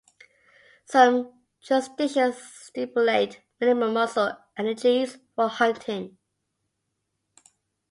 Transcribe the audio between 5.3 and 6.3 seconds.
for hunting.